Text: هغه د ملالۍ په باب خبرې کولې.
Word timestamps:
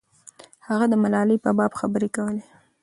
هغه 0.67 0.85
د 0.89 0.93
ملالۍ 1.03 1.37
په 1.45 1.51
باب 1.57 1.71
خبرې 1.79 2.09
کولې. 2.15 2.43